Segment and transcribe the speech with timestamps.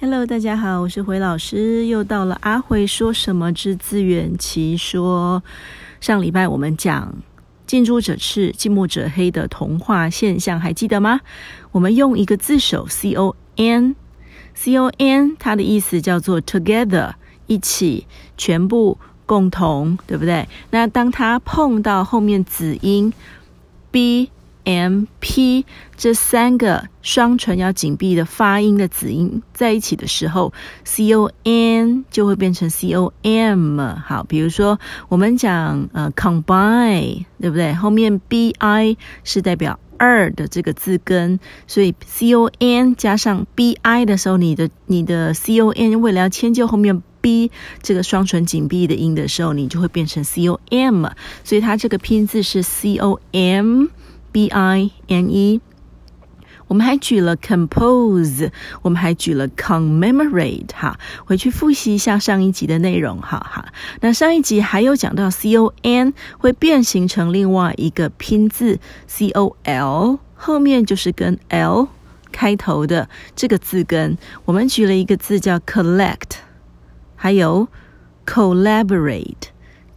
[0.00, 5.42] Hello，大家好，我是回老师，又到了阿回说什么之自圆其说。
[6.00, 7.16] 上礼拜我们讲
[7.66, 11.20] 近朱者赤，近墨者黑的童话现象，还记得吗？
[11.72, 17.14] 我们用一个字首 c o n，c o n，它的意思叫做 together，
[17.48, 18.06] 一起，
[18.36, 20.48] 全部，共同，对不对？
[20.70, 23.12] 那当它碰到后面子音
[23.90, 24.30] b。
[24.68, 25.64] M P
[25.96, 30.52] 这三个双唇要紧闭的发音的子音在一起的时候
[30.84, 33.80] ，C O N 就会变成 C O M。
[34.04, 37.72] 好，比如说我们讲呃 combine，对不对？
[37.72, 47.50] 后面 B I 是代表二的这个字根，所以 C O N 加上 B I 的时候，你的你的 C O N 为了要迁就后面 B
[47.82, 51.06] 这个双唇紧闭的音的时候，你就会变成 C O M。
[51.42, 53.86] 所以它这个拼字是 C O M。
[54.38, 55.60] B I N E，
[56.68, 58.52] 我们还举了 compose，
[58.82, 63.72] 我们还举了 commemorate，哈，回去复习一下上一集的内容，哈哈。
[64.00, 71.88] 那上一集还有讲到 C O N 会变形成另外一个拼字 C O L，后面就是跟 L
[72.30, 74.16] 开头的这个字根。
[74.44, 76.38] 我们举了一个字叫 collect，
[77.16, 77.66] 还有
[78.24, 79.48] collaborate。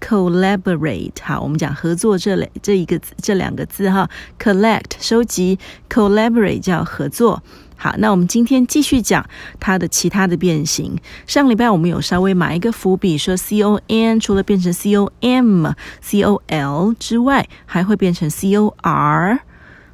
[0.01, 7.41] Collaborate，好，我们讲合作这类这一个字这两个字哈，collect 收集，collaborate 叫合作。
[7.77, 9.25] 好，那我们今天继续讲
[9.59, 10.97] 它的其他的变形。
[11.25, 15.67] 上礼拜我们有稍微埋一个伏笔，说 C O N 除了变成 C O M、
[16.01, 19.39] C O L 之外，还会变成 C O R，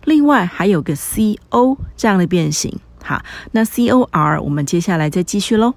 [0.06, 2.80] 另外还有个 C O 这样的变形。
[3.04, 5.74] 好，那 C O R 我们接下来再继续喽。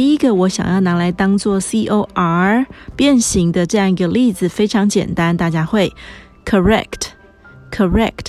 [0.00, 2.64] 第一个我想要拿来当做 C O R
[2.96, 5.92] 变形的这样一个例子，非常简单，大家会
[6.46, 8.28] correct，correct，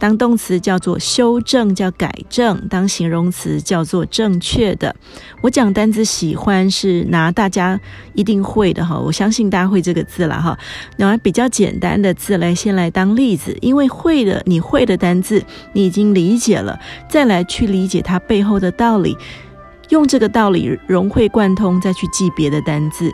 [0.00, 4.96] 当动词叫做修正，叫改正；当形容词叫做正确的。
[5.42, 7.78] 我讲单字喜欢是拿大家
[8.14, 10.58] 一定会的哈，我相信大家会这个字了哈。
[10.96, 16.76] 拿比较简单的字来先来当例子，因为会的你会的单字你已经理解了，
[17.08, 19.16] 再来去理解它背后的道理。
[19.90, 23.12] 用这个道理融会贯通，再去记别的单字，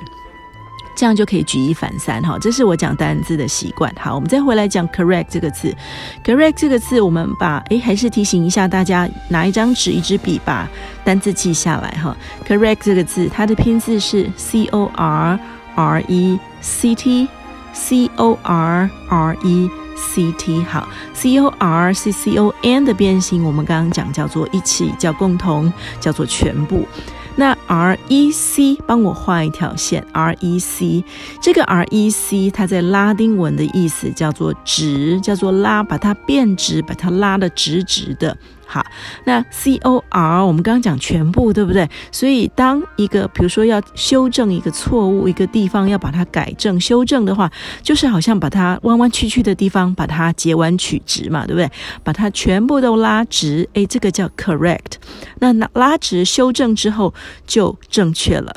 [0.94, 2.38] 这样就可以举一反三哈。
[2.41, 3.93] 这是我讲单字的习惯。
[3.99, 5.75] 好，我们再回来讲 correct 这个字。
[6.25, 10.69] correct 这个字，我们把诶，还是提醒一下大家，拿一张纸、一支笔，把
[11.05, 12.16] 单字记下来哈。
[12.47, 15.39] correct 这个字，它的拼字是 c o r
[15.75, 19.81] r e c t，c o r r e。
[20.02, 26.86] C T 好，C O R C C O N 的变形，我们刚刚讲叫做一起，叫共同，叫做全部。
[27.34, 31.02] 那 R E C 帮我画一条线，R E C
[31.41, 38.36] 这个 R E C 它在拉丁文的意思叫做直，叫做拉，把它变直，把它拉的直直的。
[38.66, 38.82] 好，
[39.24, 41.86] 那 C O R 我们刚刚讲全部，对不对？
[42.10, 47.52] 所以当一个比如说要修正一个错误，一个地方要把它改正、修正的话，
[47.82, 51.70] 就是好像把它弯弯曲曲的地方把它截弯取直嘛，对不对？
[52.02, 54.94] 把它全部都拉直，诶，这个叫 correct。
[55.40, 57.12] 那拉拉直修正之后
[57.46, 58.54] 就正确了。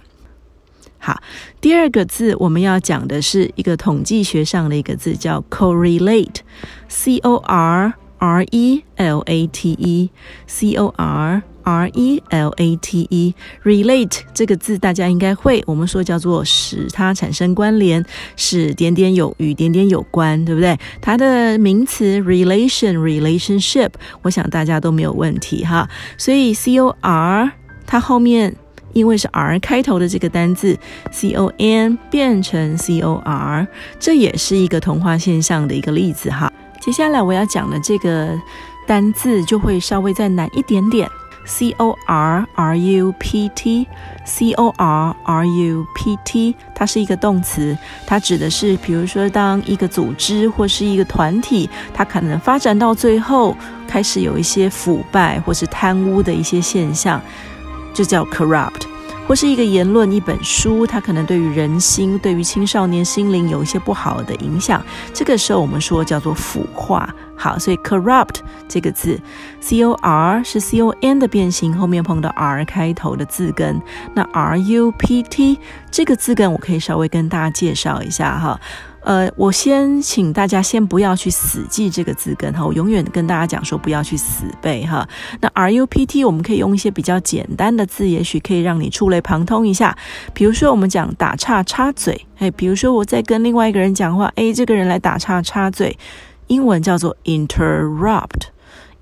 [0.97, 1.21] 好，
[1.59, 7.93] 第二个字我们要讲的是一个统计学上的一个字叫 correlate，C O R。
[8.17, 18.05] R E L A T E，C O R R E L A T E，relate 这个字大家应该会，我们说叫做使它产生关联，
[18.35, 20.77] 使点点有与点点有关，对不对？
[21.01, 23.89] 它的名词 relation relationship，
[24.21, 25.89] 我想大家都没有问题哈。
[26.17, 27.51] 所以 C O R
[27.87, 28.55] 它后面
[28.93, 30.77] 因为是 R 开头的这个单字
[31.11, 33.67] ，C O N 变成 C O R，
[33.99, 36.51] 这也是一个同化现象的一个例子哈。
[36.85, 38.39] 接下来我要讲的这个
[38.85, 41.09] 单字就会稍微再难一点点
[41.43, 47.75] ，C O R R U P T，C O R R U P T，它是一个动词，
[48.05, 53.57] 它指的是，比如说当一个组织或是一个团体，它可能发展到最后
[53.87, 57.19] 开始有一些腐败或是贪污的一些现象，
[57.95, 58.81] 就叫 corrupt。
[59.27, 64.83] 或是一个言论、一本书，它可能对于人心、对于青少年心灵有一些不好的影响。
[65.13, 67.13] 这个时候我们说叫做腐化。
[67.37, 68.35] 好，所以 corrupt
[68.67, 69.19] 这个字
[69.59, 73.81] ，C O R 是 C O N 的变形，后面碰到 R 开头的字根。
[74.13, 75.59] 那 R U P T
[75.91, 78.57] 这个字根，我可以稍微跟大家介绍一下哈。
[79.05, 85.07] 呃，我先请大家先不要去死记这个字根哈，我永远跟大家讲说不要去死背哈。
[85.39, 89.95] 那 R U P T 我们可以用一些比较简单的字，也许可以让你触类旁通一下。
[90.33, 95.95] 比如说我们讲打岔插嘴，哎，比如说我在跟另外一个人讲话，哎，这个人来打岔插嘴，
[96.47, 98.47] 英文叫做 interrupt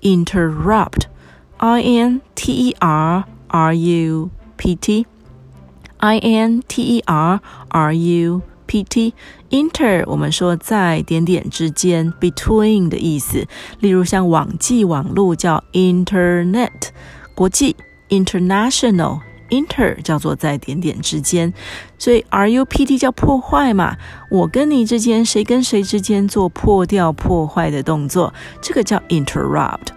[0.02, 8.38] interrupt，I N T E R R U P T，I N T E R R U
[8.40, 13.46] P P T，inter 我们说在点点之间，between 的意思。
[13.80, 16.90] 例如像网际网络叫 internet，
[17.34, 17.76] 国际
[18.08, 19.20] international。
[19.50, 21.52] Inter 叫做在点点之间，
[21.98, 23.94] 所以 RUPT 叫破坏嘛。
[24.30, 28.32] 我跟你之间，谁跟谁之间做破掉、破坏的动作，
[28.62, 29.88] 这个叫 interrupt。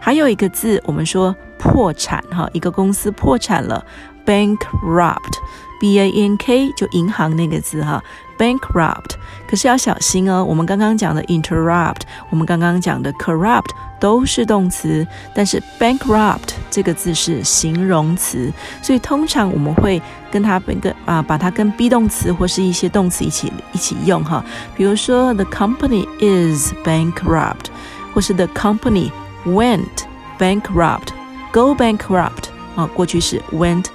[0.00, 3.84] 还有一个字，我们说破产哈，一个公司破产了
[4.24, 5.34] ，bankrupt
[5.82, 8.00] b a n k 就银行那个字哈。
[8.38, 9.16] Bankrupt，
[9.48, 10.44] 可是要小心哦。
[10.44, 13.70] 我们刚刚讲的 interrupt，我们刚刚讲的 corrupt
[14.00, 20.00] 都是动词，但是 bankrupt 这个字是形容词，所以通常我们会
[20.30, 24.44] 跟它跟啊把它跟 be 动词或是一些动词一起一起用哈。
[24.76, 27.66] 比如说 the company is bankrupt，
[28.14, 29.10] 或是 the company
[29.44, 30.06] went
[30.38, 33.86] bankrupt，go bankrupt 啊，过去式 went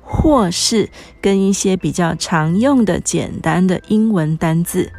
[0.01, 4.91] 或是跟一些比较常用的简单的英文单字。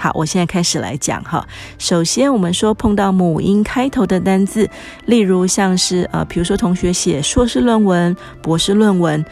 [0.00, 1.46] 好，我现在开始来讲哈。
[1.78, 4.66] 首先，我们说碰到母音开头的单字，
[5.04, 9.22] 例如像是呃，比如说同学写硕士论文、博士论文，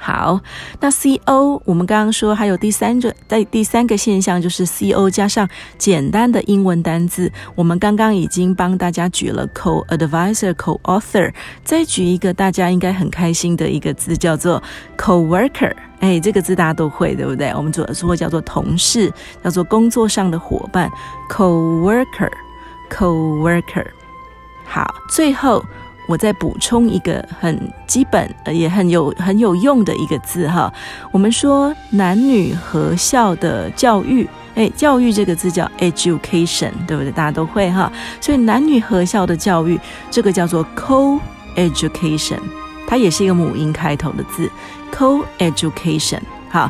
[0.02, 0.40] 好，
[0.80, 7.30] 那 co 我们刚刚说还有第三个，在第三个现象就是 co 加上简单的英文单字。
[7.54, 14.62] 我们刚刚已经帮大家举了 co-advisor、co-author，再举一个大家应该很开心的一个字，叫做
[14.96, 15.76] co-worker。
[16.00, 17.54] 哎，这个字大家都会，对不对？
[17.54, 19.12] 我们主要说叫做同事，
[19.44, 20.90] 叫做工作上的伙伴
[21.30, 23.86] ，co-worker，co-worker。
[24.66, 25.64] 好，最后。
[26.08, 30.72] 我再补充一个很基本也很有很有用的一个字哈，
[31.12, 37.12] 我们说男女合校的教育，哎，教育这个字叫 education，对不对？
[37.12, 39.78] 大家都会哈，所以男女合校的教育，
[40.10, 42.40] 这个叫做 co-education，
[42.90, 44.50] 它也是一个母音开头的字
[44.92, 46.18] ，co-education，
[46.48, 46.68] 好。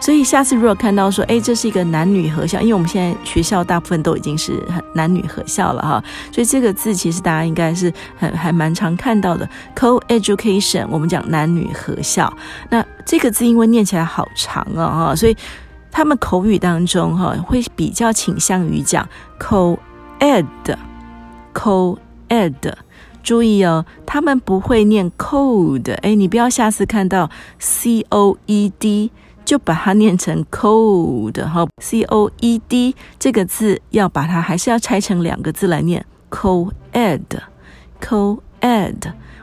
[0.00, 4.60] 所以下次如果看到说，哎，这是一个男女合校，因为我们现在学校大部分都已经是
[4.96, 6.02] 男女合校了哈，
[6.32, 9.48] 所以这个字其实大家应该是很还蛮常看到的。
[9.76, 12.36] Co-education，我们讲男女合校，
[12.68, 15.36] 那这个字因为念起来好长啊哈，所以
[15.92, 19.76] 他们口语当中哈会比较倾向于讲 co-ed，co
[22.32, 22.72] add
[23.22, 29.10] 注意哦，他们不会念 code，哎，你不要下次看到 c-o-e-d。
[29.44, 37.42] 就把它念成 code 哈，c o e d 这个字要把它还是要拆成两个字来念 co-ed，co-ed。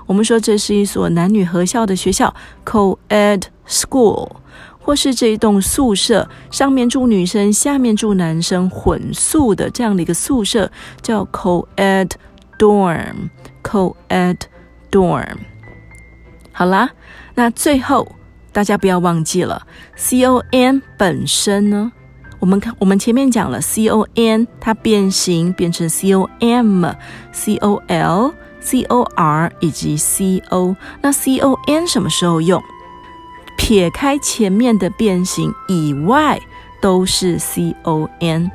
[0.06, 2.34] 我们说这是一所男女合校的学校
[2.66, 4.30] ，co-ed school，
[4.80, 12.10] 或是这一栋宿舍上面住女生，下面住男生混宿的这样的一个宿舍叫 co-ed
[12.60, 14.38] dorm，co-ed
[14.92, 15.38] dorm。
[16.52, 16.92] 好啦，
[17.34, 18.16] 那最后。
[18.52, 21.92] 大家不要忘记了，con 本身呢，
[22.40, 26.86] 我们看我们前面讲了，con 它变形变成 com、
[27.32, 30.76] col、cor 以及 co。
[31.00, 32.62] 那 con 什么时候用？
[33.56, 36.42] 撇开前面的变形以外，
[36.82, 38.50] 都是 con。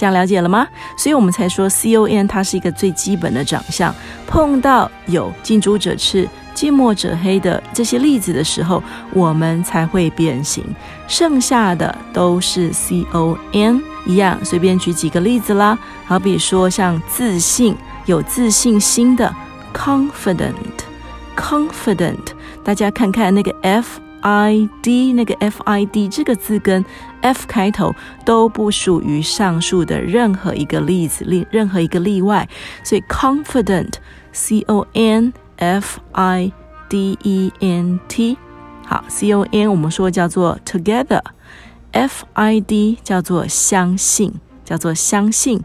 [0.00, 0.66] 这样了解了吗？
[0.96, 3.94] 所以我们才说 con 它是一个最基本的长相。
[4.26, 6.26] 碰到有近朱者赤。
[6.54, 10.64] 近墨者黑的这些例子的时候，我们才会变形。
[11.06, 15.78] 剩下的都是 c o n 一样，随便举几个例子啦。
[16.06, 17.76] 好比说像自信，
[18.06, 19.30] 有自信心的
[19.74, 22.16] confident，confident。
[22.64, 26.84] 大家看看那个 f i d，那个 f i d 这个字跟
[27.20, 32.48] f 开头都不属于上述的任何一个例子，例任何一个例外。
[32.82, 35.32] 所以 confident，c o n。
[35.62, 36.52] F I
[36.88, 38.38] D E N T，
[38.86, 44.32] 好，C O N 我们说叫做 together，F I D 叫做相信，
[44.64, 45.60] 叫做相信，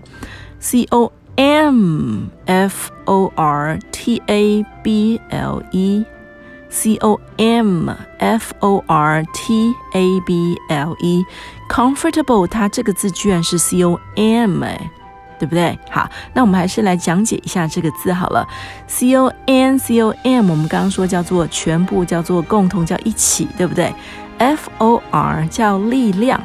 [0.65, 8.83] C O M F O R T A B L E，C O M F O
[8.87, 14.91] R T A B L E，comfortable，它这个字居然是 C O M 哎，
[15.39, 15.79] 对不对？
[15.91, 18.49] 好，那我们还是来讲解一下这个字好了。
[18.87, 23.95] C O N C O M，我们刚刚说叫做全部，叫做共同，叫一起，对不对
[24.39, 26.41] ？F O R 叫力量，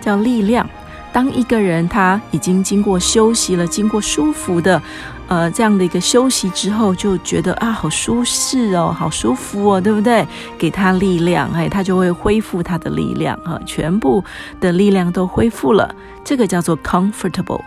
[0.00, 0.70] 叫力量。
[1.12, 4.80] 当一个人他已经经过休息了，经过舒服的，
[5.28, 10.26] 呃，这样的一个休息之后，就觉得啊，好舒适哦，好舒服哦，对不对？
[10.58, 14.24] 给他力量，哎，他就会恢复他的力量，哈，全部
[14.60, 17.60] 的力量都恢复了，这个叫做 comfortable。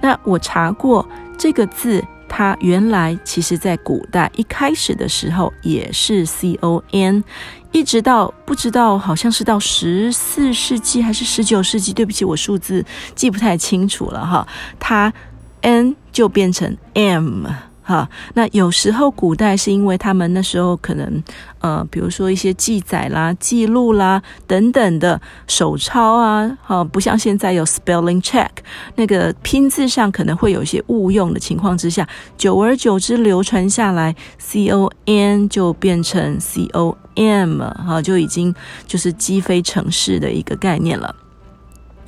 [0.00, 2.04] 那我查过这个字。
[2.36, 7.22] 它原来其实，在古代一开始的时候也是 C O N，
[7.70, 14.44] 一直到不知道好像是到十四世纪还是十九世纪，对不起，我数字记不太清楚了哈。
[14.80, 15.12] 它
[15.60, 17.46] N 就变成 M
[17.84, 18.08] 哈。
[18.34, 21.22] 那有时候古代是因为他们那时候可能
[21.60, 28.50] 呃，比如说一些记载啦、记录啦等等的手抄啊，哈，不像现在有 spelling check，
[28.96, 38.54] 那个拼字上可能会有一些误用的情况之下，久而久之流传下来，c o n 就变成 c o m，哈，就已经
[38.86, 41.14] 就是积非成是的一个概念了。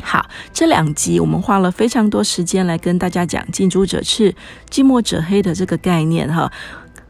[0.02, 4.34] 好，这两集我们花了非常多时间来跟大家讲“近朱者赤，
[4.70, 6.50] 近墨者黑”的这个概念哈。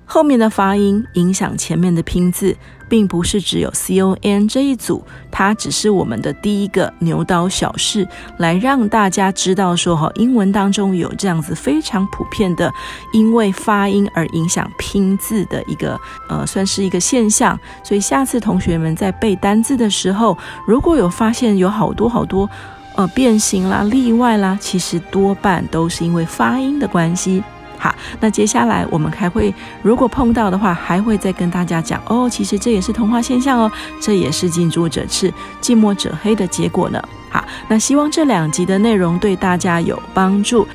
[0.09, 2.57] 后面的发音影响前面的拼字，
[2.89, 8.07] 并不是只有 c o n 这一组，它只是我们的第一个牛刀小试，
[8.39, 12.73] 来让大家知道说哈，英文当中有这样子非常普遍的，
[13.13, 17.59] 因为发音而影响拼字的一个呃，算是一个现象。
[17.83, 20.39] 所以下次同学们在背单字的时候，
[20.69, 22.49] 如果有发现有好多好多。
[22.97, 27.43] 呃，变形啦，例外啦，其实多半都是因为发音的关系。
[27.79, 32.27] 好，那接下来我们还会，如果碰到的话，还会再跟大家讲哦。
[32.29, 37.03] 其实这也是同化现象哦，这也是近朱者赤，近墨者黑的结果呢。
[37.29, 40.67] 好，那希望这两集的内容对大家有帮助。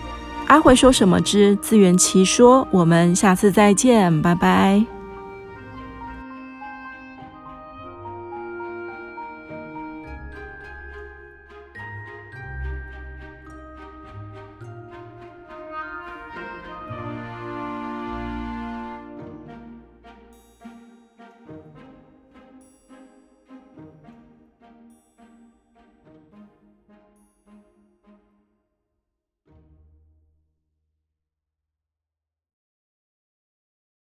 [0.45, 5.00] 阿回说什么之自圆其说，我们下次再见，拜拜。